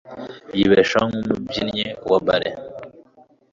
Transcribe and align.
Yibeshaho 0.57 1.05
nkumubyinnyi 1.11 1.85
wa 2.09 2.19
ballet. 2.25 2.57